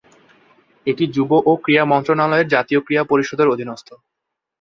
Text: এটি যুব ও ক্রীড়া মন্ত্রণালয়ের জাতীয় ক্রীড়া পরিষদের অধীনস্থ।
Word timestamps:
এটি 0.87 1.05
যুব 1.15 1.31
ও 1.41 1.61
ক্রীড়া 1.63 1.85
মন্ত্রণালয়ের 1.91 2.51
জাতীয় 2.53 2.79
ক্রীড়া 2.81 3.03
পরিষদের 3.03 3.51
অধীনস্থ। 3.53 3.89